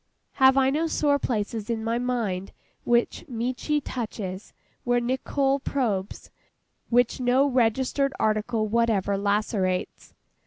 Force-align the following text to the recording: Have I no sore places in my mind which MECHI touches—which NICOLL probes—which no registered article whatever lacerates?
Have 0.41 0.57
I 0.57 0.71
no 0.71 0.87
sore 0.87 1.19
places 1.19 1.69
in 1.69 1.83
my 1.83 1.99
mind 1.99 2.53
which 2.85 3.23
MECHI 3.27 3.81
touches—which 3.81 5.03
NICOLL 5.03 5.59
probes—which 5.59 7.19
no 7.19 7.45
registered 7.45 8.11
article 8.19 8.67
whatever 8.67 9.15
lacerates? 9.15 10.15